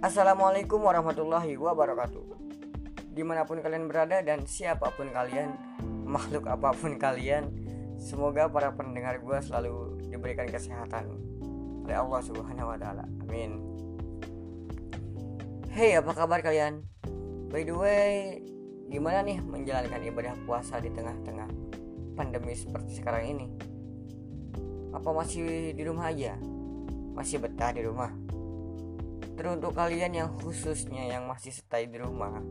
[0.00, 2.24] Assalamualaikum warahmatullahi wabarakatuh.
[3.12, 5.52] Di mana pun kalian berada dan siapa pun kalian
[6.08, 7.52] Makhluk apa pun kalian
[8.00, 11.04] Semoga para pendengar gue selalu diberikan kesehatan
[11.84, 13.04] Oleh Allah subhanahu wa ta'ala.
[13.28, 13.60] Amin.
[15.68, 16.80] Hey apa kabar kalian?
[17.52, 18.40] By the way
[18.88, 21.52] Gimana nih menjalankan ibadah puasa di tengah-tengah
[22.16, 23.46] pandemi seperti sekarang ini?
[24.96, 26.40] Apa masih di rumah aja?
[27.12, 28.30] Masih betah di rumah?
[29.40, 32.44] Teruntuk kalian yang khususnya yang masih stay di rumah,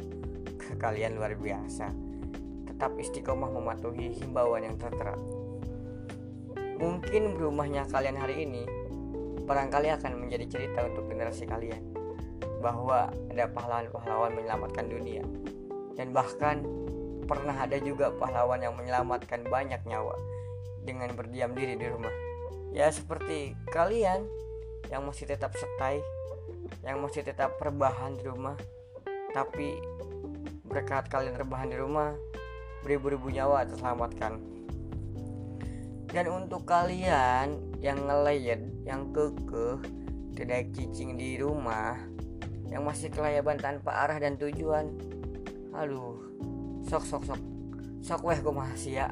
[0.82, 1.86] kalian luar biasa.
[2.66, 5.14] Tetap istiqomah mematuhi himbauan yang tertera.
[6.82, 8.66] Mungkin rumahnya kalian hari ini
[9.46, 11.94] barangkali akan menjadi cerita untuk generasi kalian
[12.58, 15.22] bahwa ada pahlawan-pahlawan menyelamatkan dunia
[15.94, 16.66] dan bahkan
[17.30, 20.18] pernah ada juga pahlawan yang menyelamatkan banyak nyawa
[20.82, 22.14] dengan berdiam diri di rumah.
[22.74, 24.26] Ya seperti kalian
[24.90, 26.02] yang masih tetap stay
[26.86, 28.56] yang masih tetap rebahan di rumah.
[29.34, 29.78] Tapi
[30.66, 32.14] berkat kalian rebahan di rumah
[32.82, 34.42] beribu-ribu nyawa terselamatkan.
[36.10, 39.78] Dan untuk kalian yang ngelayet yang kekeh
[40.34, 42.00] tidak cicing di rumah
[42.70, 44.90] yang masih kelayaban tanpa arah dan tujuan
[45.74, 46.18] aduh
[46.86, 47.42] sok sok sok.
[48.00, 48.54] Sok weh gue
[48.90, 49.12] ya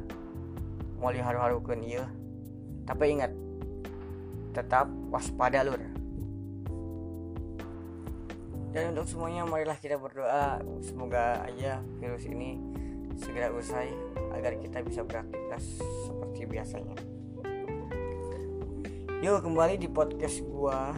[0.97, 2.09] mau haru-harukan iya
[2.87, 3.29] tapi ingat
[4.55, 5.77] tetap waspada lur
[8.77, 10.61] dan untuk semuanya marilah kita berdoa.
[10.85, 12.61] Semoga aja virus ini
[13.17, 13.89] segera usai
[14.37, 16.93] agar kita bisa beraktivitas seperti biasanya.
[19.25, 20.93] Yuk kembali di podcast gua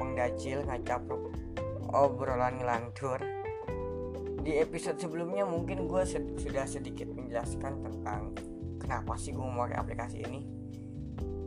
[0.00, 1.28] Mengdacil ngacapruk
[1.92, 3.20] obrolan ngelantur.
[4.40, 8.32] Di episode sebelumnya mungkin gue sed sudah sedikit menjelaskan tentang
[8.80, 10.44] Kenapa sih gue memakai aplikasi ini.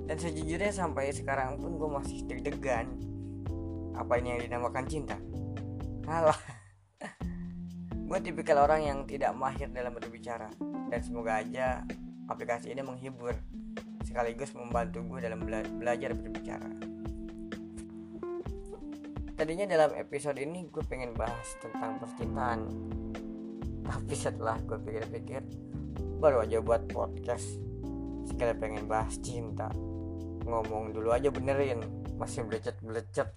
[0.10, 2.88] Dan sejujurnya sampai sekarang pun gue masih deg-degan
[3.94, 5.20] Apa ini yang dinamakan cinta
[6.08, 6.40] Alah
[8.08, 10.48] Gue tipikal orang yang tidak mahir dalam berbicara.
[10.88, 11.84] Dan semoga aja
[12.32, 13.36] aplikasi ini menghibur
[14.08, 16.72] Sekaligus membantu gue dalam bela belajar berbicara.
[19.36, 22.72] Tadinya dalam episode ini gue pengen bahas tentang percintaan.
[23.84, 25.44] Tapi setelah gue pikir-pikir
[26.24, 27.60] Baru aja buat podcast.
[28.24, 29.68] Sekali pengen bahas cinta.
[30.48, 31.84] Ngomong dulu aja benerin
[32.16, 33.28] Masih belecet-belecet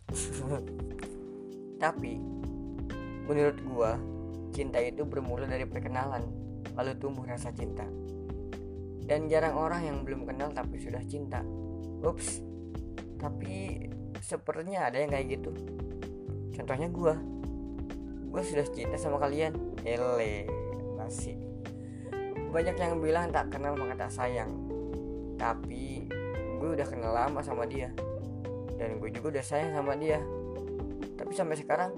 [1.83, 2.41] Tapi
[3.27, 3.93] Menurut gua,
[4.55, 6.25] cinta itu bermula dari perkenalan,
[6.77, 7.85] lalu tumbuh rasa cinta.
[9.05, 11.43] Dan jarang orang yang belum kenal tapi sudah cinta.
[12.01, 12.41] Ups.
[13.19, 13.85] Tapi
[14.23, 15.51] sepertinya ada yang kayak gitu.
[16.55, 17.19] Contohnya gua.
[18.31, 19.53] Gua sudah cinta sama kalian.
[19.83, 20.47] Ele,
[20.95, 21.37] masih.
[22.51, 24.51] Banyak yang bilang tak kenal maka tak sayang.
[25.39, 26.11] Tapi
[26.61, 27.95] gue udah kenal lama sama dia.
[28.77, 30.21] Dan gue juga udah sayang sama dia.
[31.17, 31.91] Tapi sampai sekarang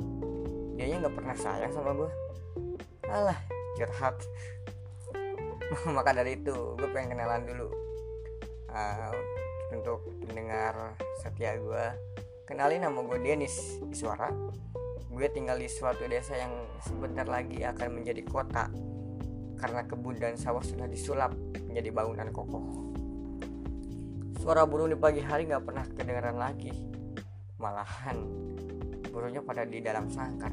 [0.77, 2.11] dianya nggak pernah sayang sama gue
[3.13, 3.39] alah
[3.77, 4.17] curhat.
[5.97, 7.69] Maka dari itu gue pengen kenalan dulu.
[8.73, 9.13] Uh,
[9.73, 11.85] untuk mendengar setia gue
[12.49, 14.33] kenalin nama gue Denis Iswara.
[15.13, 18.73] Gue tinggal di suatu desa yang sebentar lagi akan menjadi kota.
[19.61, 21.37] Karena kebun dan sawah sudah disulap
[21.69, 22.65] menjadi bangunan kokoh.
[24.41, 26.73] Suara burung di pagi hari nggak pernah kedengaran lagi
[27.63, 28.19] malahan
[29.15, 30.51] burungnya pada di dalam sangkar.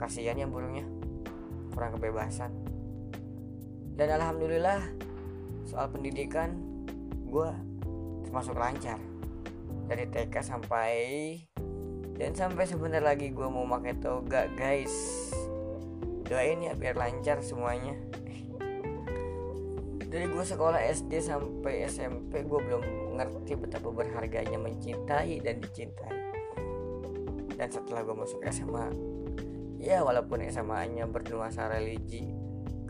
[0.00, 0.88] Kasihan ya burungnya.
[1.74, 2.54] Kurang kebebasan.
[3.98, 4.80] Dan alhamdulillah
[5.68, 6.56] soal pendidikan
[7.28, 7.50] gue
[8.24, 8.96] termasuk lancar.
[9.90, 10.94] Dari TK sampai
[12.18, 14.94] dan sampai sebentar lagi gue mau pakai toga guys.
[16.24, 17.98] Doain ya biar lancar semuanya.
[20.08, 22.82] Dari gue sekolah SD sampai SMP gue belum
[23.20, 26.16] ngerti betapa berharganya mencintai dan dicintai.
[27.56, 29.18] Dan setelah gue masuk SMA
[29.78, 32.26] ya walaupun SMA-nya bernuansa religi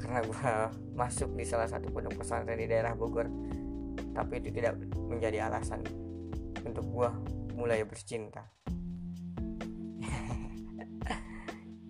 [0.00, 0.52] karena gue
[1.00, 3.28] masuk di salah satu pondok pesantren di daerah Bogor
[4.16, 4.74] tapi itu tidak
[5.06, 5.84] menjadi alasan
[6.64, 7.10] untuk gue
[7.54, 8.48] mulai bercinta.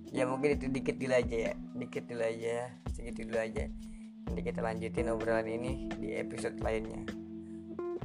[0.08, 3.69] Ya mungkin itu dikit dulu aja ya dikit dulu aja segitu dulu aja.
[4.25, 7.17] Nanti kita lanjutin obrolan ini di episode lainnya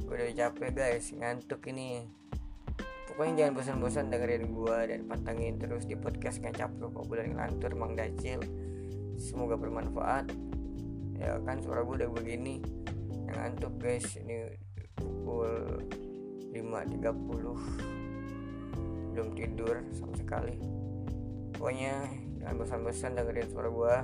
[0.04, 1.16] gue udah capek guys.
[1.16, 2.04] Ngantuk ini.
[3.14, 8.42] Pokoknya jangan bosan-bosan dengerin gua dan pantengin terus di podcast ngacapruk obrolan ngelantur mang dacil.
[9.14, 10.34] Semoga bermanfaat.
[11.22, 12.58] Ya kan suara gua udah begini.
[13.30, 14.58] Yang ngantuk guys ini
[14.98, 15.78] pukul
[16.50, 20.58] 5.30 belum tidur sama sekali.
[21.54, 22.10] Pokoknya
[22.42, 24.02] jangan bosan-bosan dengerin suara gua.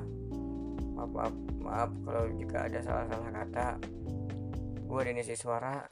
[0.95, 3.83] Maaf maaf maaf kalau jika ada salah-salah kata
[4.91, 5.87] gua Denis Suara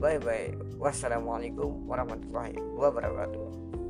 [0.00, 3.83] bye bye wassalamualaikum warahmatullahi wabarakatuh